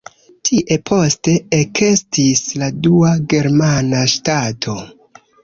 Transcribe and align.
Tie 0.49 0.77
poste 0.89 1.35
ekestis 1.57 2.41
la 2.63 2.71
dua 2.87 3.13
germana 3.35 4.01
ŝtato. 4.17 4.77